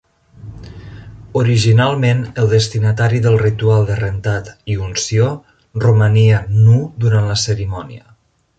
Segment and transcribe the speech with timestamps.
[1.41, 5.29] Originalment, el destinatari del ritual de rentat i unció
[5.85, 8.03] romania nu durant la cerimònia.